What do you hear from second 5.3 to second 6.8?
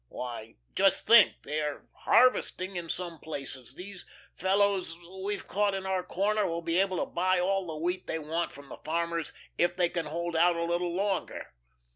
caught in the corner will be